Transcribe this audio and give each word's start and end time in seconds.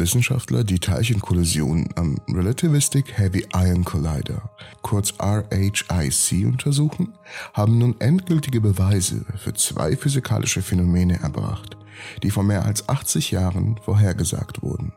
Wissenschaftler 0.00 0.64
die 0.64 0.80
Teilchenkollision 0.80 1.90
am 1.94 2.16
Relativistic 2.28 3.18
Heavy 3.18 3.46
Ion 3.54 3.84
Collider, 3.84 4.50
kurz 4.80 5.12
RHIC, 5.20 6.46
untersuchen, 6.46 7.12
haben 7.52 7.78
nun 7.78 7.94
endgültige 8.00 8.62
Beweise 8.62 9.26
für 9.36 9.52
zwei 9.52 9.96
physikalische 9.96 10.62
Phänomene 10.62 11.20
erbracht, 11.20 11.76
die 12.22 12.30
vor 12.30 12.42
mehr 12.42 12.64
als 12.64 12.88
80 12.88 13.30
Jahren 13.30 13.78
vorhergesagt 13.84 14.62
wurden. 14.62 14.92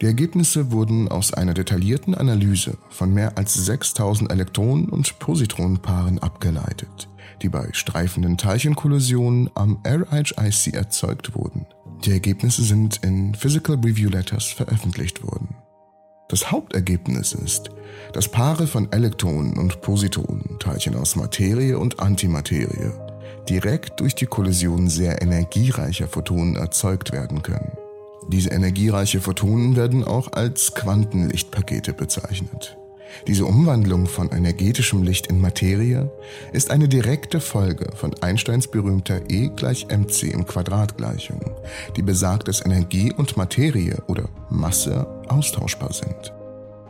Die 0.00 0.06
Ergebnisse 0.06 0.70
wurden 0.70 1.08
aus 1.08 1.34
einer 1.34 1.52
detaillierten 1.52 2.14
Analyse 2.14 2.78
von 2.88 3.12
mehr 3.12 3.36
als 3.36 3.52
6000 3.54 4.30
Elektronen- 4.30 4.88
und 4.88 5.18
Positronenpaaren 5.18 6.20
abgeleitet, 6.20 7.08
die 7.42 7.48
bei 7.48 7.68
streifenden 7.72 8.38
Teilchenkollisionen 8.38 9.50
am 9.54 9.82
RHIC 9.84 10.72
erzeugt 10.72 11.34
wurden. 11.34 11.66
Die 12.04 12.12
Ergebnisse 12.12 12.62
sind 12.62 13.04
in 13.04 13.34
Physical 13.34 13.76
Review 13.76 14.08
Letters 14.08 14.46
veröffentlicht 14.46 15.22
worden. 15.22 15.54
Das 16.28 16.50
Hauptergebnis 16.50 17.32
ist, 17.32 17.70
dass 18.14 18.30
Paare 18.30 18.66
von 18.66 18.90
Elektronen 18.90 19.58
und 19.58 19.82
Positronen, 19.82 20.58
Teilchen 20.58 20.94
aus 20.94 21.16
Materie 21.16 21.78
und 21.78 22.00
Antimaterie, 22.00 22.92
direkt 23.48 24.00
durch 24.00 24.14
die 24.14 24.26
Kollision 24.26 24.88
sehr 24.88 25.20
energiereicher 25.20 26.08
Photonen 26.08 26.56
erzeugt 26.56 27.12
werden 27.12 27.42
können. 27.42 27.72
Diese 28.28 28.50
energiereiche 28.50 29.20
Photonen 29.20 29.76
werden 29.76 30.04
auch 30.04 30.32
als 30.32 30.74
Quantenlichtpakete 30.74 31.92
bezeichnet. 31.92 32.78
Diese 33.26 33.44
Umwandlung 33.44 34.06
von 34.06 34.30
energetischem 34.30 35.02
Licht 35.02 35.26
in 35.26 35.40
Materie 35.40 36.10
ist 36.52 36.70
eine 36.70 36.88
direkte 36.88 37.40
Folge 37.40 37.90
von 37.96 38.14
Einsteins 38.22 38.68
berühmter 38.68 39.20
E 39.28 39.50
gleich 39.54 39.86
mc 39.88 40.28
im 40.28 40.46
Quadrat-Gleichung, 40.46 41.40
die 41.96 42.02
besagt, 42.02 42.48
dass 42.48 42.64
Energie 42.64 43.12
und 43.12 43.36
Materie 43.36 44.02
oder 44.06 44.28
Masse 44.48 45.06
austauschbar 45.28 45.92
sind. 45.92 46.32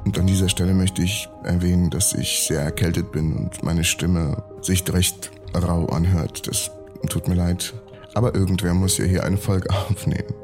Und 0.04 0.18
an 0.18 0.26
dieser 0.26 0.48
Stelle 0.48 0.72
möchte 0.72 1.02
ich 1.02 1.28
erwähnen, 1.44 1.90
dass 1.90 2.14
ich 2.14 2.44
sehr 2.46 2.60
erkältet 2.60 3.12
bin 3.12 3.36
und 3.36 3.62
meine 3.62 3.84
Stimme 3.84 4.42
sich 4.62 4.90
recht 4.92 5.30
rau 5.54 5.86
anhört. 5.86 6.46
Das 6.46 6.70
tut 7.08 7.28
mir 7.28 7.34
leid. 7.34 7.74
Aber 8.14 8.34
irgendwer 8.34 8.74
muss 8.74 8.98
ja 8.98 9.04
hier 9.04 9.24
eine 9.24 9.36
Folge 9.36 9.70
aufnehmen. 9.88 10.34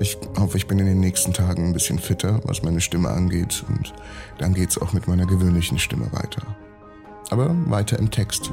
Ich 0.00 0.16
hoffe, 0.38 0.56
ich 0.56 0.66
bin 0.66 0.78
in 0.78 0.86
den 0.86 0.98
nächsten 1.00 1.34
Tagen 1.34 1.66
ein 1.66 1.72
bisschen 1.74 1.98
fitter, 1.98 2.40
was 2.44 2.62
meine 2.62 2.80
Stimme 2.80 3.10
angeht, 3.10 3.62
und 3.68 3.92
dann 4.38 4.54
geht's 4.54 4.78
auch 4.78 4.94
mit 4.94 5.06
meiner 5.06 5.26
gewöhnlichen 5.26 5.78
Stimme 5.78 6.10
weiter. 6.12 6.56
Aber 7.28 7.54
weiter 7.66 7.98
im 7.98 8.10
Text. 8.10 8.50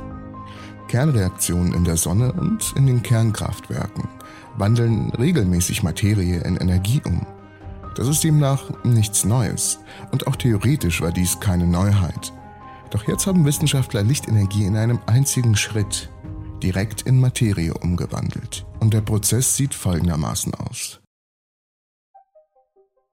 Kernreaktionen 0.90 1.74
in 1.74 1.86
der 1.86 1.96
Sonne 1.96 2.34
und 2.34 2.74
in 2.76 2.86
den 2.86 3.02
Kernkraftwerken 3.02 4.10
wandeln 4.58 5.10
regelmäßig 5.12 5.84
Materie 5.84 6.42
in 6.42 6.58
Energie 6.58 7.02
um. 7.06 7.26
Das 7.96 8.10
ist 8.10 8.26
demnach 8.26 8.70
nichts 8.84 9.24
Neues 9.24 9.80
und 10.12 10.28
auch 10.28 10.36
theoretisch 10.36 11.02
war 11.02 11.14
dies 11.14 11.40
keine 11.40 11.66
Neuheit. 11.66 12.34
Doch 12.90 13.08
jetzt 13.08 13.26
haben 13.26 13.46
Wissenschaftler 13.46 14.04
Lichtenergie 14.04 14.66
in 14.66 14.76
einem 14.76 15.00
einzigen 15.06 15.56
Schritt 15.56 16.10
direkt 16.62 17.04
in 17.04 17.22
Materie 17.22 17.74
umgewandelt. 17.74 18.66
Und 18.82 18.94
der 18.94 19.02
Prozess 19.02 19.56
sieht 19.56 19.74
folgendermaßen 19.74 20.54
aus. 20.56 21.00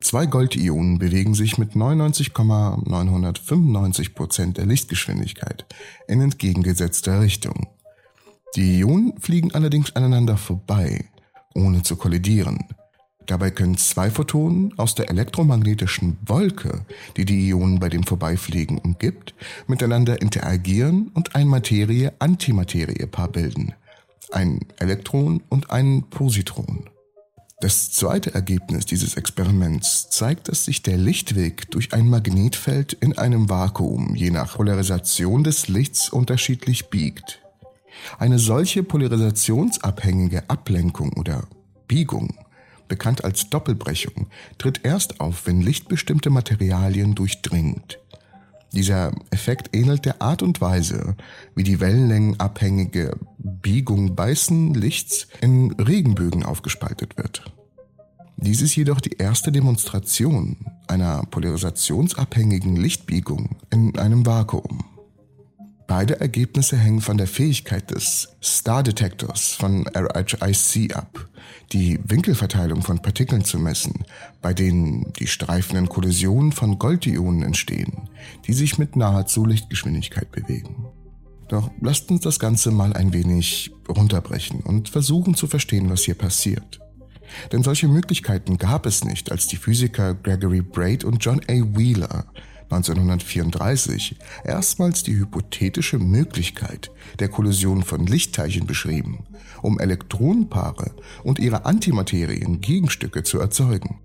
Zwei 0.05 0.27
Goldionen 0.27 0.99
bewegen 0.99 1.33
sich 1.33 1.57
mit 1.57 1.77
99,995% 1.77 4.53
der 4.53 4.67
Lichtgeschwindigkeit 4.67 5.65
in 6.07 6.21
entgegengesetzter 6.21 7.23
Richtung. 7.23 7.69
Die 8.55 8.81
Ionen 8.81 9.19
fliegen 9.19 9.55
allerdings 9.55 9.97
aneinander 9.97 10.37
vorbei, 10.37 11.07
ohne 11.55 11.83
zu 11.85 11.97
kollidieren. 11.97 12.67
Dabei 13.25 13.51
können 13.51 13.79
zwei 13.79 14.11
Photonen 14.11 14.79
aus 14.79 14.95
der 14.95 15.09
elektromagnetischen 15.09 16.19
Wolke, 16.27 16.85
die 17.17 17.25
die 17.25 17.49
Ionen 17.49 17.81
bei 17.81 17.89
dem 17.89 18.03
Vorbeifliegen 18.03 18.77
umgibt, 18.77 19.35
miteinander 19.67 20.21
interagieren 20.21 21.13
und 21.15 21.35
ein 21.35 21.49
Materie-Antimaterie-Paar 21.49 23.29
bilden. 23.29 23.73
Ein 24.33 24.61
Elektron 24.79 25.43
und 25.49 25.71
ein 25.71 26.03
Positron. 26.11 26.91
Das 27.61 27.93
zweite 27.93 28.35
Ergebnis 28.35 28.85
dieses 28.85 29.17
Experiments 29.17 30.11
zeigt, 30.11 30.49
dass 30.49 30.65
sich 30.65 30.83
der 30.83 30.97
Lichtweg 30.97 31.71
durch 31.71 31.93
ein 31.93 32.09
Magnetfeld 32.09 32.93
in 32.95 33.17
einem 33.17 33.49
Vakuum 33.49 34.15
je 34.17 34.31
nach 34.31 34.57
Polarisation 34.57 35.45
des 35.45 35.69
Lichts 35.69 36.09
unterschiedlich 36.09 36.91
biegt. 36.91 37.41
Eine 38.19 38.39
solche 38.39 38.83
polarisationsabhängige 38.83 40.51
Ablenkung 40.51 41.13
oder 41.15 41.47
Biegung, 41.87 42.37
bekannt 42.89 43.25
als 43.25 43.49
Doppelbrechung, 43.51 44.27
tritt 44.59 44.85
erst 44.85 45.21
auf, 45.21 45.47
wenn 45.47 45.63
Licht 45.63 45.89
bestimmte 45.89 46.31
Materialien 46.31 47.15
durchdringt. 47.15 47.99
Dieser 48.75 49.13
Effekt 49.31 49.75
ähnelt 49.77 50.05
der 50.05 50.21
Art 50.21 50.43
und 50.43 50.61
Weise, 50.61 51.15
wie 51.55 51.63
die 51.63 51.79
wellenlängenabhängige 51.79 53.17
Biegung 53.39 54.19
weißen 54.19 54.75
Lichts 54.75 55.29
in 55.41 55.71
Regenbögen 55.75 56.45
aufgespaltet 56.45 57.17
wird. 57.17 57.45
Dies 58.37 58.63
ist 58.63 58.75
jedoch 58.75 59.01
die 59.01 59.17
erste 59.17 59.53
Demonstration 59.53 60.57
einer 60.89 61.23
polarisationsabhängigen 61.27 62.75
Lichtbiegung 62.75 63.57
in 63.71 63.97
einem 63.97 64.27
Vakuum. 64.27 64.85
Beide 65.87 66.21
Ergebnisse 66.21 66.77
hängen 66.77 67.01
von 67.01 67.17
der 67.17 67.29
Fähigkeit 67.29 67.93
des 67.93 68.37
Star 68.43 68.83
Detectors 68.83 69.53
von 69.53 69.87
RHIC 69.87 70.97
ab, 70.97 71.29
die 71.73 71.99
Winkelverteilung 72.05 72.83
von 72.83 73.01
Partikeln 73.01 73.45
zu 73.45 73.59
messen, 73.59 74.05
bei 74.43 74.55
denen 74.55 75.13
die 75.15 75.27
streifenden 75.27 75.89
Kollisionen 75.89 76.53
von 76.53 76.79
Goldionen 76.79 77.43
entstehen, 77.43 78.09
die 78.47 78.53
sich 78.53 78.79
mit 78.79 78.97
nahezu 78.97 79.45
Lichtgeschwindigkeit 79.45 80.31
bewegen. 80.31 80.87
Doch 81.49 81.71
lasst 81.81 82.11
uns 82.11 82.23
das 82.23 82.39
Ganze 82.39 82.71
mal 82.71 82.93
ein 82.95 83.13
wenig 83.13 83.73
runterbrechen 83.89 84.61
und 84.61 84.89
versuchen 84.89 85.35
zu 85.35 85.47
verstehen, 85.47 85.91
was 85.91 86.03
hier 86.03 86.15
passiert. 86.15 86.81
Denn 87.53 87.63
solche 87.63 87.89
Möglichkeiten 87.89 88.59
gab 88.59 88.87
es 88.87 89.05
nicht, 89.05 89.31
als 89.33 89.47
die 89.47 89.57
Physiker 89.57 90.15
Gregory 90.15 90.63
Braid 90.63 91.05
und 91.05 91.25
John 91.25 91.41
A. 91.49 91.77
Wheeler 91.77 92.27
1934 92.71 94.17
erstmals 94.45 95.03
die 95.03 95.17
hypothetische 95.17 95.99
Möglichkeit 95.99 96.91
der 97.19 97.29
Kollision 97.29 97.83
von 97.83 98.07
Lichtteilchen 98.07 98.67
beschrieben, 98.67 99.25
um 99.63 99.79
Elektronenpaare 99.79 100.93
und 101.23 101.39
ihre 101.39 101.65
Antimaterien 101.65 102.61
Gegenstücke 102.61 103.23
zu 103.23 103.39
erzeugen. 103.39 104.01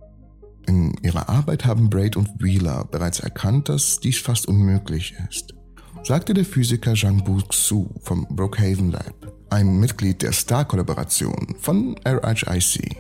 In 0.68 0.94
ihrer 1.02 1.30
Arbeit 1.30 1.66
haben 1.66 1.90
Braid 1.90 2.16
und 2.16 2.30
Wheeler 2.38 2.86
bereits 2.86 3.20
erkannt, 3.20 3.70
dass 3.70 4.00
dies 4.00 4.20
fast 4.20 4.48
unmöglich 4.48 5.16
ist, 5.30 5.56
sagte 6.04 6.34
der 6.34 6.46
Physiker 6.46 6.94
Jean 6.94 7.24
Xu 7.50 7.88
vom 8.02 8.28
Brookhaven 8.30 8.92
Lab, 8.92 9.34
ein 9.50 9.80
Mitglied 9.80 10.22
der 10.22 10.32
Star-Kollaboration 10.32 11.56
von 11.60 11.96
RHIC. 12.06 12.98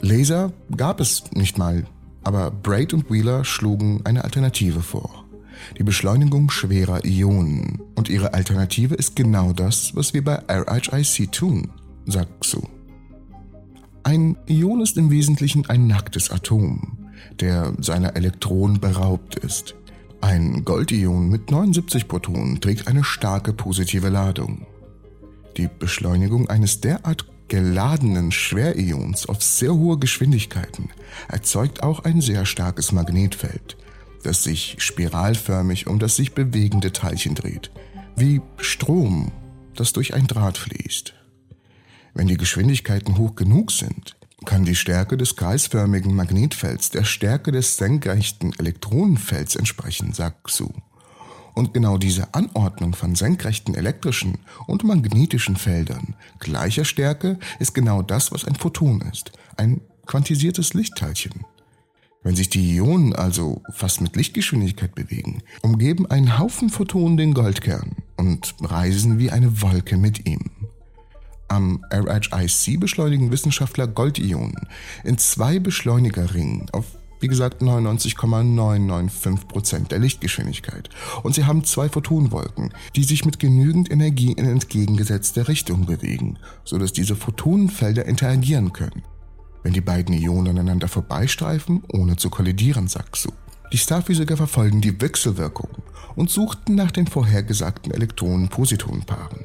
Laser 0.00 0.52
gab 0.74 1.00
es 1.00 1.24
nicht 1.32 1.58
mal 1.58 1.84
aber 2.24 2.50
Braid 2.50 2.94
und 2.94 3.10
Wheeler 3.10 3.44
schlugen 3.44 4.00
eine 4.04 4.24
Alternative 4.24 4.80
vor. 4.80 5.24
Die 5.78 5.84
Beschleunigung 5.84 6.50
schwerer 6.50 7.04
Ionen. 7.04 7.80
Und 7.94 8.08
ihre 8.08 8.34
Alternative 8.34 8.94
ist 8.94 9.16
genau 9.16 9.52
das, 9.52 9.94
was 9.94 10.12
wir 10.14 10.24
bei 10.24 10.42
RHIC 10.48 11.30
tun, 11.32 11.70
sagt 12.06 12.40
Xu. 12.40 12.60
Ein 14.04 14.36
Ion 14.46 14.80
ist 14.80 14.96
im 14.96 15.10
Wesentlichen 15.10 15.68
ein 15.68 15.86
nacktes 15.86 16.30
Atom, 16.30 16.98
der 17.40 17.72
seiner 17.78 18.16
Elektronen 18.16 18.80
beraubt 18.80 19.36
ist. 19.36 19.76
Ein 20.20 20.64
Goldion 20.64 21.28
mit 21.28 21.50
79 21.50 22.08
Protonen 22.08 22.60
trägt 22.60 22.88
eine 22.88 23.04
starke 23.04 23.52
positive 23.52 24.08
Ladung. 24.08 24.66
Die 25.56 25.68
Beschleunigung 25.68 26.48
eines 26.48 26.80
derart 26.80 27.26
geladenen 27.48 28.32
Schwerions 28.32 29.26
auf 29.26 29.42
sehr 29.42 29.74
hohe 29.74 29.98
Geschwindigkeiten 29.98 30.90
erzeugt 31.28 31.82
auch 31.82 32.00
ein 32.00 32.20
sehr 32.20 32.46
starkes 32.46 32.92
Magnetfeld, 32.92 33.76
das 34.22 34.44
sich 34.44 34.76
spiralförmig 34.78 35.86
um 35.86 35.98
das 35.98 36.16
sich 36.16 36.32
bewegende 36.32 36.92
Teilchen 36.92 37.34
dreht, 37.34 37.70
wie 38.16 38.40
Strom, 38.58 39.32
das 39.74 39.92
durch 39.92 40.14
ein 40.14 40.26
Draht 40.26 40.58
fließt. 40.58 41.14
Wenn 42.14 42.26
die 42.26 42.36
Geschwindigkeiten 42.36 43.16
hoch 43.18 43.34
genug 43.34 43.72
sind, 43.72 44.16
kann 44.44 44.64
die 44.64 44.74
Stärke 44.74 45.16
des 45.16 45.36
kreisförmigen 45.36 46.14
Magnetfelds 46.14 46.90
der 46.90 47.04
Stärke 47.04 47.52
des 47.52 47.76
senkrechten 47.76 48.52
Elektronenfelds 48.58 49.56
entsprechen, 49.56 50.12
sagt 50.12 50.44
Xu. 50.44 50.68
Und 51.54 51.74
genau 51.74 51.98
diese 51.98 52.32
Anordnung 52.34 52.94
von 52.94 53.14
senkrechten 53.14 53.74
elektrischen 53.74 54.38
und 54.66 54.84
magnetischen 54.84 55.56
Feldern 55.56 56.14
gleicher 56.38 56.84
Stärke 56.84 57.38
ist 57.58 57.74
genau 57.74 58.02
das, 58.02 58.32
was 58.32 58.44
ein 58.44 58.54
Photon 58.54 59.02
ist, 59.02 59.32
ein 59.56 59.80
quantisiertes 60.06 60.74
Lichtteilchen. 60.74 61.44
Wenn 62.22 62.36
sich 62.36 62.48
die 62.48 62.76
Ionen 62.76 63.14
also 63.14 63.62
fast 63.72 64.00
mit 64.00 64.14
Lichtgeschwindigkeit 64.14 64.94
bewegen, 64.94 65.42
umgeben 65.62 66.06
ein 66.06 66.38
Haufen 66.38 66.70
Photonen 66.70 67.16
den 67.16 67.34
Goldkern 67.34 67.96
und 68.16 68.54
reisen 68.60 69.18
wie 69.18 69.30
eine 69.30 69.60
Wolke 69.60 69.96
mit 69.96 70.26
ihm. 70.26 70.50
Am 71.48 71.84
RHIC 71.92 72.78
beschleunigen 72.78 73.30
Wissenschaftler 73.30 73.88
Goldionen 73.88 74.68
in 75.04 75.18
zwei 75.18 75.58
Beschleunigerringen 75.58 76.70
auf 76.70 76.86
wie 77.22 77.28
gesagt 77.28 77.62
99,995% 77.62 79.88
der 79.88 80.00
Lichtgeschwindigkeit. 80.00 80.90
Und 81.22 81.34
sie 81.34 81.44
haben 81.44 81.64
zwei 81.64 81.88
Photonenwolken, 81.88 82.74
die 82.96 83.04
sich 83.04 83.24
mit 83.24 83.38
genügend 83.38 83.90
Energie 83.90 84.32
in 84.32 84.44
entgegengesetzter 84.44 85.48
Richtung 85.48 85.86
bewegen, 85.86 86.38
sodass 86.64 86.92
diese 86.92 87.16
Photonenfelder 87.16 88.04
interagieren 88.04 88.72
können. 88.72 89.02
Wenn 89.62 89.72
die 89.72 89.80
beiden 89.80 90.14
Ionen 90.14 90.58
aneinander 90.58 90.88
vorbeistreifen, 90.88 91.84
ohne 91.92 92.16
zu 92.16 92.28
kollidieren, 92.28 92.88
sagt 92.88 93.16
Su. 93.16 93.30
Die 93.72 93.78
Starphysiker 93.78 94.36
verfolgen 94.36 94.80
die 94.80 95.00
Wechselwirkung 95.00 95.70
und 96.16 96.30
suchten 96.30 96.74
nach 96.74 96.90
den 96.90 97.06
vorhergesagten 97.06 97.92
Elektronen-Positonenpaaren. 97.92 99.44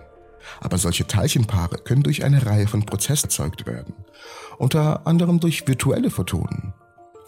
Aber 0.60 0.78
solche 0.78 1.06
Teilchenpaare 1.06 1.78
können 1.78 2.04
durch 2.04 2.24
eine 2.24 2.46
Reihe 2.46 2.68
von 2.68 2.86
Prozessen 2.86 3.28
erzeugt 3.28 3.68
werden, 3.68 3.94
unter 4.58 5.06
anderem 5.06 5.40
durch 5.40 5.68
virtuelle 5.68 6.10
Photonen. 6.10 6.74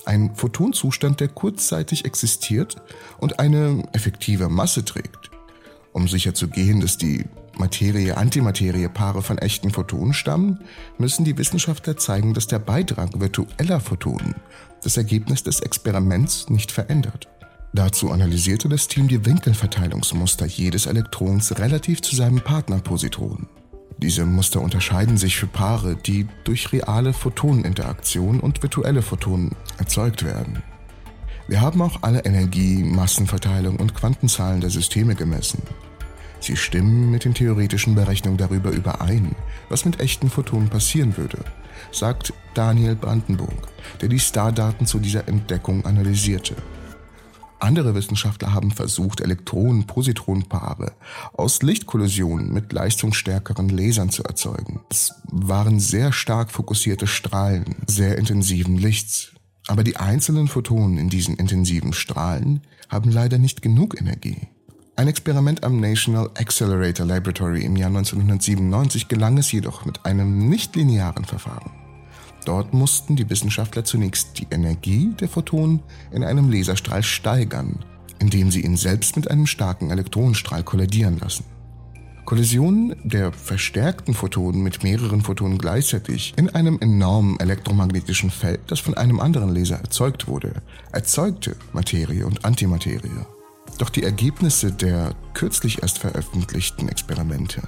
Ein 0.06 0.36
Photonzustand, 0.36 1.20
der 1.20 1.28
kurzzeitig 1.28 2.06
existiert 2.06 2.78
und 3.20 3.40
eine 3.40 3.84
effektive 3.94 4.50
Masse 4.50 4.86
trägt. 4.86 5.30
Um 5.92 6.08
sicherzugehen, 6.08 6.80
dass 6.80 6.98
die 6.98 7.26
Materie-Antimaterie-Paare 7.58 9.22
von 9.22 9.38
echten 9.38 9.72
Photonen 9.72 10.14
stammen, 10.14 10.60
müssen 10.98 11.26
die 11.26 11.38
Wissenschaftler 11.38 11.98
zeigen, 11.98 12.34
dass 12.34 12.48
der 12.48 12.60
Beitrag 12.60 13.20
virtueller 13.20 13.80
Photonen 13.80 14.36
das 14.84 14.98
Ergebnis 14.98 15.44
des 15.44 15.60
Experiments 15.60 16.50
nicht 16.50 16.72
verändert. 16.72 17.28
Dazu 17.74 18.12
analysierte 18.12 18.70
das 18.70 18.88
Team 18.88 19.08
die 19.08 19.26
Winkelverteilungsmuster 19.26 20.46
jedes 20.46 20.86
Elektrons 20.86 21.60
relativ 21.60 22.02
zu 22.02 22.16
seinem 22.16 22.42
Partnerpositron. 22.42 23.48
Diese 24.02 24.26
Muster 24.26 24.62
unterscheiden 24.62 25.18
sich 25.18 25.36
für 25.36 25.48
Paare, 25.48 25.98
die 25.98 26.26
durch 26.46 26.72
reale 26.72 27.12
Photoneninteraktion 27.12 28.40
und 28.40 28.64
virtuelle 28.64 29.02
Photonen 29.02 29.52
erzeugt 29.78 30.24
werden. 30.24 30.64
Wir 31.50 31.60
haben 31.60 31.82
auch 31.82 32.02
alle 32.02 32.24
Energie, 32.24 32.82
Massenverteilung 32.82 33.76
und 33.76 33.96
Quantenzahlen 33.96 34.62
der 34.62 34.70
Systeme 34.70 35.16
gemessen. 35.16 35.64
Sie 36.40 36.56
stimmen 36.56 37.12
mit 37.12 37.26
den 37.26 37.34
theoretischen 37.34 37.96
Berechnungen 37.96 38.38
darüber 38.38 38.72
überein, 38.72 39.36
was 39.68 39.84
mit 39.84 40.00
echten 40.00 40.30
Photonen 40.30 40.70
passieren 40.70 41.18
würde, 41.18 41.40
sagt 41.92 42.32
Daniel 42.54 42.96
Brandenburg, 42.96 43.68
der 44.00 44.08
die 44.08 44.20
Stardaten 44.20 44.86
zu 44.86 45.00
dieser 45.00 45.28
Entdeckung 45.28 45.86
analysierte. 45.86 46.56
Andere 47.60 47.94
Wissenschaftler 47.94 48.54
haben 48.54 48.72
versucht, 48.72 49.22
Elektronen-Positronenpaare 49.22 50.94
aus 51.34 51.62
Lichtkollisionen 51.62 52.54
mit 52.54 52.72
leistungsstärkeren 52.72 53.70
Lasern 53.70 54.10
zu 54.10 54.24
erzeugen. 54.24 54.82
Es 54.90 55.14
waren 55.26 55.80
sehr 55.80 56.14
stark 56.14 56.52
fokussierte 56.52 57.06
Strahlen 57.06 57.76
sehr 57.88 58.18
intensiven 58.18 58.78
Lichts. 58.78 59.34
Aber 59.68 59.84
die 59.84 59.98
einzelnen 59.98 60.48
Photonen 60.48 60.98
in 60.98 61.10
diesen 61.10 61.36
intensiven 61.36 61.94
Strahlen 61.94 62.62
haben 62.90 63.12
leider 63.12 63.38
nicht 63.38 63.62
genug 63.62 64.00
Energie. 64.00 64.48
Ein 64.96 65.08
Experiment 65.08 65.64
am 65.64 65.80
National 65.80 66.30
Accelerator 66.36 67.06
Laboratory 67.06 67.64
im 67.64 67.76
Jahr 67.76 67.90
1997 67.90 69.08
gelang 69.08 69.38
es 69.38 69.52
jedoch 69.52 69.86
mit 69.86 70.06
einem 70.06 70.50
nichtlinearen 70.50 71.24
Verfahren. 71.24 71.79
Dort 72.50 72.74
mussten 72.74 73.16
die 73.16 73.30
Wissenschaftler 73.30 73.86
zunächst 73.86 74.40
die 74.40 74.48
Energie 74.50 75.14
der 75.20 75.30
Photonen 75.30 75.82
in 76.12 76.24
einem 76.24 76.52
Laserstrahl 76.52 77.04
steigern, 77.04 77.86
indem 78.18 78.50
sie 78.50 78.62
ihn 78.62 78.76
selbst 78.76 79.16
mit 79.16 79.30
einem 79.30 79.46
starken 79.46 79.92
Elektronenstrahl 79.92 80.64
kollidieren 80.64 81.20
lassen. 81.20 81.46
Kollisionen 82.26 82.96
der 83.04 83.34
verstärkten 83.34 84.16
Photonen 84.16 84.64
mit 84.64 84.82
mehreren 84.82 85.22
Photonen 85.22 85.60
gleichzeitig 85.60 86.34
in 86.38 86.50
einem 86.50 86.80
enormen 86.82 87.40
elektromagnetischen 87.40 88.32
Feld, 88.32 88.62
das 88.66 88.80
von 88.80 88.96
einem 88.96 89.20
anderen 89.20 89.54
Laser 89.54 89.76
erzeugt 89.76 90.28
wurde, 90.28 90.64
erzeugte 90.92 91.56
Materie 91.72 92.26
und 92.26 92.46
Antimaterie. 92.46 93.28
Doch 93.78 93.92
die 93.92 94.02
Ergebnisse 94.02 94.72
der 94.72 95.14
kürzlich 95.36 95.84
erst 95.84 96.00
veröffentlichten 96.00 96.90
Experimente 96.90 97.62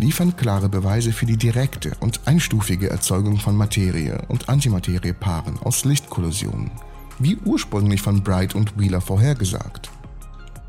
liefern 0.00 0.34
klare 0.36 0.68
Beweise 0.68 1.12
für 1.12 1.26
die 1.26 1.36
direkte 1.36 1.92
und 2.00 2.20
einstufige 2.24 2.88
Erzeugung 2.88 3.38
von 3.38 3.54
Materie- 3.54 4.22
und 4.28 4.48
Antimateriepaaren 4.48 5.58
aus 5.58 5.84
Lichtkollisionen, 5.84 6.70
wie 7.18 7.36
ursprünglich 7.44 8.00
von 8.00 8.22
Bright 8.22 8.54
und 8.54 8.78
Wheeler 8.78 9.00
vorhergesagt. 9.00 9.90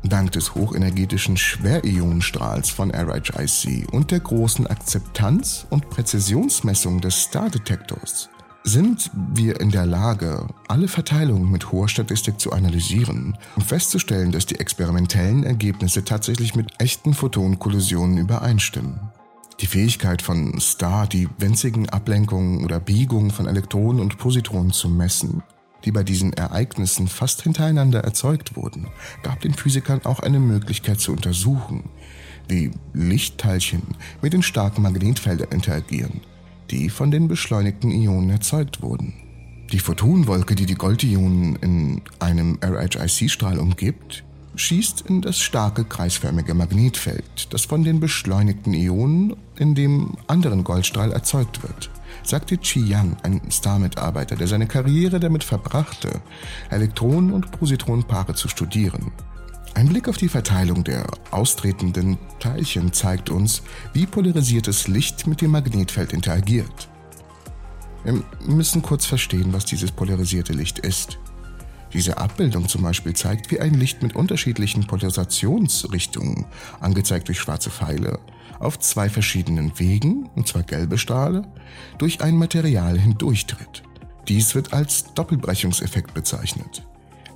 Dank 0.04 0.32
des 0.32 0.54
hochenergetischen 0.54 1.36
Schwerionenstrahls 1.36 2.70
von 2.70 2.90
RHIC 2.90 3.90
und 3.92 4.10
der 4.10 4.20
großen 4.20 4.66
Akzeptanz 4.66 5.66
und 5.70 5.88
Präzisionsmessung 5.88 7.00
des 7.00 7.22
Star-Detektors 7.22 8.28
sind 8.64 9.10
wir 9.14 9.60
in 9.60 9.70
der 9.70 9.86
Lage, 9.86 10.46
alle 10.68 10.88
Verteilungen 10.88 11.50
mit 11.50 11.72
hoher 11.72 11.88
Statistik 11.88 12.38
zu 12.38 12.52
analysieren 12.52 13.36
und 13.56 13.64
festzustellen, 13.64 14.30
dass 14.30 14.46
die 14.46 14.60
experimentellen 14.60 15.44
Ergebnisse 15.44 16.04
tatsächlich 16.04 16.54
mit 16.54 16.68
echten 16.78 17.14
Photonkollisionen 17.14 18.18
übereinstimmen. 18.18 19.00
Die 19.62 19.68
Fähigkeit 19.68 20.22
von 20.22 20.60
STAR, 20.60 21.06
die 21.06 21.28
winzigen 21.38 21.88
Ablenkungen 21.88 22.64
oder 22.64 22.80
Biegungen 22.80 23.30
von 23.30 23.46
Elektronen 23.46 24.00
und 24.00 24.18
Positronen 24.18 24.72
zu 24.72 24.88
messen, 24.88 25.44
die 25.84 25.92
bei 25.92 26.02
diesen 26.02 26.32
Ereignissen 26.32 27.06
fast 27.06 27.42
hintereinander 27.42 28.00
erzeugt 28.00 28.56
wurden, 28.56 28.88
gab 29.22 29.40
den 29.40 29.54
Physikern 29.54 30.00
auch 30.02 30.18
eine 30.18 30.40
Möglichkeit 30.40 30.98
zu 30.98 31.12
untersuchen, 31.12 31.84
wie 32.48 32.72
Lichtteilchen 32.92 33.82
mit 34.20 34.32
den 34.32 34.42
starken 34.42 34.82
Magnetfeldern 34.82 35.52
interagieren, 35.52 36.22
die 36.72 36.90
von 36.90 37.12
den 37.12 37.28
beschleunigten 37.28 37.92
Ionen 37.92 38.30
erzeugt 38.30 38.82
wurden. 38.82 39.14
Die 39.70 39.78
Photonenwolke, 39.78 40.56
die 40.56 40.66
die 40.66 40.74
Goldionen 40.74 41.54
in 41.56 42.02
einem 42.18 42.58
RHIC-Strahl 42.60 43.60
umgibt, 43.60 44.24
schießt 44.54 45.02
in 45.02 45.22
das 45.22 45.38
starke 45.38 45.84
kreisförmige 45.84 46.54
Magnetfeld, 46.54 47.52
das 47.52 47.64
von 47.64 47.84
den 47.84 48.00
beschleunigten 48.00 48.74
Ionen 48.74 49.36
in 49.56 49.74
dem 49.74 50.16
anderen 50.26 50.64
Goldstrahl 50.64 51.12
erzeugt 51.12 51.62
wird, 51.62 51.90
sagte 52.22 52.58
Chi 52.58 52.80
Yang, 52.80 53.16
ein 53.22 53.50
Star-Mitarbeiter, 53.50 54.36
der 54.36 54.46
seine 54.46 54.66
Karriere 54.66 55.20
damit 55.20 55.44
verbrachte, 55.44 56.20
Elektronen- 56.70 57.32
und 57.32 57.50
Positronenpaare 57.52 58.34
zu 58.34 58.48
studieren. 58.48 59.12
Ein 59.74 59.88
Blick 59.88 60.06
auf 60.08 60.18
die 60.18 60.28
Verteilung 60.28 60.84
der 60.84 61.06
austretenden 61.30 62.18
Teilchen 62.38 62.92
zeigt 62.92 63.30
uns, 63.30 63.62
wie 63.94 64.06
polarisiertes 64.06 64.86
Licht 64.86 65.26
mit 65.26 65.40
dem 65.40 65.52
Magnetfeld 65.52 66.12
interagiert. 66.12 66.88
Wir 68.04 68.22
müssen 68.46 68.82
kurz 68.82 69.06
verstehen, 69.06 69.52
was 69.52 69.64
dieses 69.64 69.90
polarisierte 69.90 70.52
Licht 70.52 70.80
ist. 70.80 71.18
Diese 71.92 72.16
Abbildung 72.18 72.68
zum 72.68 72.82
Beispiel 72.82 73.14
zeigt, 73.14 73.50
wie 73.50 73.60
ein 73.60 73.74
Licht 73.74 74.02
mit 74.02 74.16
unterschiedlichen 74.16 74.86
Polarisationsrichtungen, 74.86 76.46
angezeigt 76.80 77.28
durch 77.28 77.38
schwarze 77.38 77.70
Pfeile, 77.70 78.18
auf 78.58 78.78
zwei 78.78 79.08
verschiedenen 79.08 79.78
Wegen, 79.78 80.28
und 80.34 80.48
zwar 80.48 80.62
gelbe 80.62 80.96
Strahle, 80.96 81.42
durch 81.98 82.22
ein 82.22 82.36
Material 82.36 82.98
hindurchtritt. 82.98 83.82
Dies 84.28 84.54
wird 84.54 84.72
als 84.72 85.12
Doppelbrechungseffekt 85.14 86.14
bezeichnet. 86.14 86.86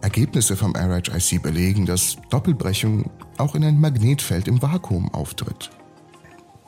Ergebnisse 0.00 0.56
vom 0.56 0.74
RHIC 0.76 1.42
belegen, 1.42 1.84
dass 1.84 2.16
Doppelbrechung 2.30 3.10
auch 3.38 3.54
in 3.54 3.64
ein 3.64 3.80
Magnetfeld 3.80 4.46
im 4.46 4.62
Vakuum 4.62 5.12
auftritt. 5.12 5.70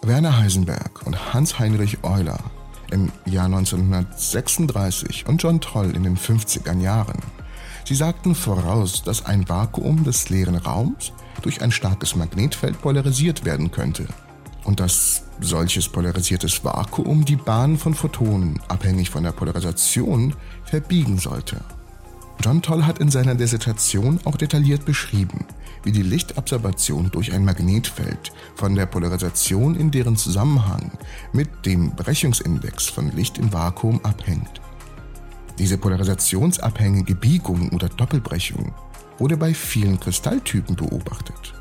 Werner 0.02 0.38
Heisenberg 0.38 1.07
und 1.07 1.33
Hans-Heinrich 1.33 2.02
Euler 2.02 2.38
im 2.90 3.12
Jahr 3.26 3.47
1936 3.47 5.26
und 5.26 5.42
John 5.42 5.61
Troll 5.61 5.95
in 5.95 6.02
den 6.02 6.16
50er 6.16 6.78
Jahren 6.80 7.21
Sie 7.88 7.95
sagten 7.95 8.35
voraus, 8.35 9.02
dass 9.02 9.25
ein 9.25 9.49
Vakuum 9.49 10.04
des 10.04 10.28
leeren 10.28 10.57
Raums 10.57 11.12
durch 11.40 11.62
ein 11.62 11.73
starkes 11.73 12.16
Magnetfeld 12.16 12.83
polarisiert 12.83 13.47
werden 13.47 13.71
könnte 13.71 14.04
und 14.64 14.78
dass 14.78 15.23
solches 15.40 15.88
polarisiertes 15.88 16.62
Vakuum 16.62 17.25
die 17.25 17.37
Bahn 17.37 17.78
von 17.78 17.95
Photonen, 17.95 18.61
abhängig 18.68 19.09
von 19.09 19.23
der 19.23 19.33
Polarisation, 19.33 20.35
verbiegen 20.64 21.16
sollte. 21.16 21.62
John 22.45 22.61
Toll 22.61 22.85
hat 22.85 22.99
in 22.99 23.11
seiner 23.11 23.35
Dissertation 23.35 24.21
auch 24.26 24.37
detailliert 24.37 24.85
beschrieben, 24.85 25.47
wie 25.83 25.92
die 25.92 26.02
Lichtabsorption 26.02 27.11
durch 27.11 27.33
ein 27.33 27.47
Magnetfeld 27.47 28.33
von 28.54 28.75
der 28.75 28.85
Polarisation 28.85 29.75
in 29.75 29.90
deren 29.90 30.16
Zusammenhang 30.16 30.92
mit 31.33 31.64
dem 31.64 31.97
Brechungsindex 31.97 32.90
von 32.90 33.16
Licht 33.16 33.38
im 33.38 33.50
Vakuum 33.50 34.04
abhängt. 34.04 34.61
Diese 35.59 35.77
polarisationsabhängige 35.77 37.17
Biegung 37.17 37.71
oder 37.71 37.88
Doppelbrechung 37.88 38.73
wurde 39.19 39.37
bei 39.37 39.53
vielen 39.53 39.99
Kristalltypen 39.99 40.77
beobachtet. 40.77 41.55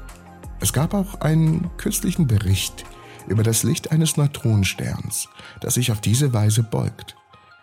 Es 0.60 0.72
gab 0.72 0.94
auch 0.94 1.22
einen 1.22 1.70
kürzlichen 1.77 2.27
Bericht 2.27 2.86
über 3.27 3.42
das 3.42 3.63
Licht 3.63 3.92
eines 3.92 4.16
Neutronensterns, 4.16 5.27
das 5.62 5.74
sich 5.74 5.92
auf 5.92 6.00
diese 6.00 6.32
Weise 6.32 6.62
beugt, 6.62 7.16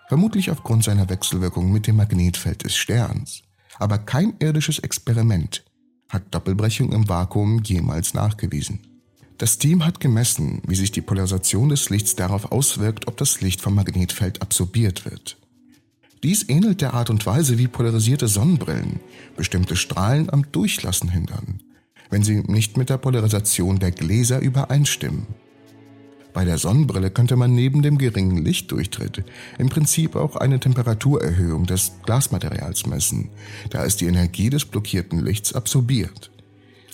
vermutlich 0.09 0.51
aufgrund 0.51 0.83
seiner 0.83 1.09
Wechselwirkung 1.09 1.71
mit 1.73 1.87
dem 1.87 1.97
Magnetfeld 1.97 2.65
des 2.65 2.77
Sterns. 2.77 3.43
Aber 3.79 3.99
kein 3.99 4.35
irdisches 4.41 4.81
Experiment 4.81 5.65
hat 6.09 6.35
Doppelbrechung 6.35 6.93
im 6.93 7.09
Vakuum 7.09 7.63
jemals 7.63 8.13
nachgewiesen. 8.15 8.81
Das 9.39 9.59
Team 9.59 9.85
hat 9.85 10.01
gemessen, 10.01 10.63
wie 10.67 10.77
sich 10.77 10.93
die 10.93 11.01
Polarisation 11.01 11.69
des 11.69 11.91
Lichts 11.91 12.15
darauf 12.15 12.53
auswirkt, 12.53 13.09
ob 13.09 13.17
das 13.17 13.41
Licht 13.41 13.61
vom 13.61 13.75
Magnetfeld 13.75 14.43
absorbiert 14.43 15.05
wird. 15.05 15.39
Dies 16.25 16.49
ähnelt 16.49 16.81
der 16.81 16.95
Art 16.95 17.11
und 17.11 17.27
Weise, 17.27 17.59
wie 17.59 17.69
polarisierte 17.69 18.29
Sonnenbrillen 18.29 18.99
bestimmte 19.37 19.77
Strahlen 19.77 20.31
am 20.33 20.51
Durchlassen 20.53 21.11
hindern, 21.11 21.61
wenn 22.09 22.23
sie 22.23 22.43
nicht 22.47 22.79
mit 22.79 22.89
der 22.89 22.97
Polarisation 22.97 23.79
der 23.79 23.91
Gläser 23.91 24.41
übereinstimmen. 24.41 25.27
Bei 26.33 26.47
der 26.47 26.57
Sonnenbrille 26.57 27.11
könnte 27.11 27.37
man 27.37 27.55
neben 27.55 27.83
dem 27.83 27.99
geringen 27.99 28.43
Lichtdurchtritt 28.43 29.23
im 29.59 29.69
Prinzip 29.69 30.17
auch 30.17 30.37
eine 30.37 30.59
Temperaturerhöhung 30.59 31.67
des 31.67 31.93
Glasmaterials 32.07 32.87
messen, 32.87 33.29
da 33.69 33.85
es 33.85 33.99
die 33.99 34.07
Energie 34.07 34.49
des 34.49 34.65
blockierten 34.65 35.23
Lichts 35.23 35.53
absorbiert. 35.53 36.31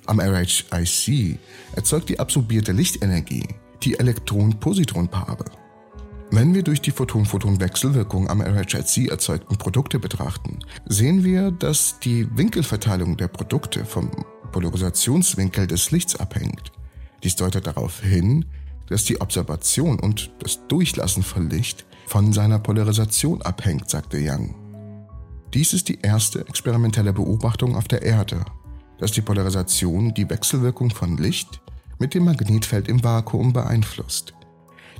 Am 0.07 0.19
RHIC 0.19 1.39
erzeugt 1.77 2.09
die 2.09 2.19
absorbierte 2.19 2.73
Lichtenergie 2.73 3.47
die 3.85 3.97
Elektron-Positron-Paare. 3.97 5.45
Wenn 6.31 6.55
wir 6.55 6.63
durch 6.63 6.81
die 6.81 6.91
Photon-Photon-Wechselwirkung 6.91 8.29
am 8.29 8.41
RHIC 8.41 9.11
erzeugten 9.11 9.57
Produkte 9.57 9.99
betrachten, 9.99 10.61
sehen 10.87 11.25
wir, 11.25 11.51
dass 11.51 11.99
die 12.01 12.27
Winkelverteilung 12.37 13.17
der 13.17 13.29
Produkte 13.29 13.85
vom 13.85 14.11
Polarisationswinkel 14.53 15.67
des 15.67 15.91
Lichts 15.91 16.17
abhängt. 16.17 16.73
Dies 17.23 17.37
deutet 17.37 17.67
darauf 17.67 18.01
hin, 18.01 18.45
dass 18.89 19.05
die 19.05 19.21
Observation 19.21 19.99
und 19.99 20.31
das 20.39 20.61
Durchlassen 20.69 21.23
von 21.23 21.51
Licht 21.51 21.85
von 22.07 22.33
seiner 22.33 22.59
Polarisation 22.59 23.43
abhängt, 23.43 23.91
sagte 23.91 24.19
Young. 24.21 24.55
Dies 25.55 25.73
ist 25.73 25.89
die 25.89 26.01
erste 26.01 26.47
experimentelle 26.49 27.13
Beobachtung 27.13 27.77
auf 27.77 27.89
der 27.89 28.03
Erde 28.03 28.45
dass 29.01 29.13
die 29.13 29.23
Polarisation 29.23 30.15
die 30.15 30.29
Wechselwirkung 30.29 30.91
von 30.91 31.17
Licht 31.17 31.61
mit 31.99 32.15
dem 32.15 32.25
Magnetfeld 32.25 32.87
im 32.87 33.03
Vakuum 33.03 33.53
beeinflusst. 33.53 34.35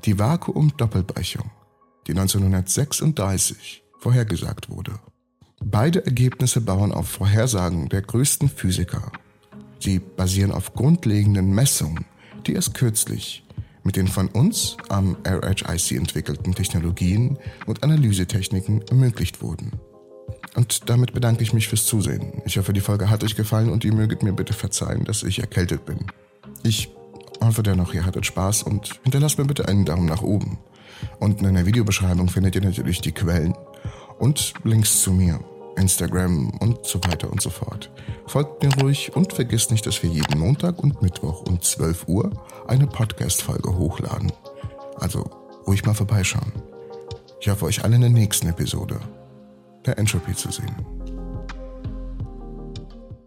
Die 0.05 0.19
Vakuum-Doppelbrechung, 0.19 1.51
die 2.07 2.13
1936 2.13 3.83
vorhergesagt 3.99 4.71
wurde. 4.71 4.93
Beide 5.63 6.05
Ergebnisse 6.07 6.63
bauen 6.63 6.91
auf 6.91 7.09
Vorhersagen 7.09 7.91
der 7.91 8.01
größten 8.01 8.49
Physiker. 8.49 9.13
Sie 9.79 9.99
basieren 9.99 10.53
auf 10.53 10.73
grundlegenden 10.73 11.51
Messungen, 11.51 12.07
die 12.47 12.55
erst 12.55 12.73
kürzlich 12.75 13.45
mit 13.83 13.97
den 13.97 14.09
von 14.09 14.29
uns 14.29 14.77
am 14.89 15.17
RHIC 15.27 15.93
entwickelten 15.93 16.55
Technologien 16.55 17.39
und 17.67 17.83
Analysetechniken 17.83 18.83
ermöglicht 18.89 19.43
wurden. 19.43 19.73
Und 20.55 20.89
damit 20.89 21.13
bedanke 21.13 21.43
ich 21.43 21.53
mich 21.53 21.69
fürs 21.69 21.87
Zusehen. 21.87 22.43
Ich 22.45 22.59
hoffe, 22.59 22.73
die 22.73 22.81
Folge 22.81 23.09
hat 23.11 23.23
euch 23.23 23.37
gefallen 23.37 23.71
und 23.71 23.85
ihr 23.85 23.95
möget 23.95 24.23
mir 24.23 24.33
bitte 24.33 24.53
verzeihen, 24.53 25.05
dass 25.05 25.23
ich 25.23 25.41
erkältet 25.41 25.85
bin. 25.85 26.07
Ich 26.63 26.91
hoffe 27.41 27.63
dennoch, 27.63 27.95
ihr 27.95 28.05
hattet 28.05 28.27
Spaß 28.27 28.63
und 28.63 29.01
hinterlasst 29.03 29.39
mir 29.39 29.45
bitte 29.45 29.69
einen 29.69 29.85
Daumen 29.85 30.07
nach 30.07 30.23
oben. 30.23 30.59
Unten 31.19 31.45
in 31.47 31.55
der 31.55 31.67
Videobeschreibung 31.67 32.29
findet 32.29 32.55
ihr 32.55 32.61
natürlich 32.63 33.01
die 33.01 33.13
Quellen 33.13 33.55
und 34.19 34.55
Links 34.65 35.03
zu 35.03 35.13
mir, 35.13 35.41
Instagram 35.77 36.51
und 36.61 36.85
so 36.87 37.03
weiter 37.05 37.31
und 37.31 37.41
so 37.41 37.51
fort. 37.51 37.91
Folgt 38.27 38.63
mir 38.63 38.73
ruhig 38.81 39.17
und 39.17 39.33
vergesst 39.33 39.71
nicht, 39.71 39.87
dass 39.87 40.03
wir 40.03 40.11
jeden 40.11 40.39
Montag 40.39 40.79
und 40.83 41.01
Mittwoch 41.03 41.43
um 41.49 41.61
12 41.61 42.09
Uhr 42.09 42.31
eine 42.69 42.87
Podcast-Folge 42.87 43.77
hochladen. 43.77 44.33
Also 44.97 45.29
ruhig 45.67 45.85
mal 45.85 45.95
vorbeischauen. 45.95 46.53
Ich 47.41 47.49
hoffe 47.49 47.65
euch 47.65 47.83
alle 47.83 47.95
in 47.95 48.03
der 48.03 48.11
nächsten 48.11 48.49
Episode 48.49 49.01
der 49.87 49.99
Entropy 49.99 50.35
zu 50.35 50.51
sehen. 50.51 51.00